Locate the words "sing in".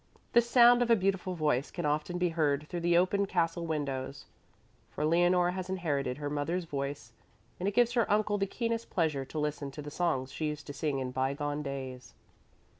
10.73-11.11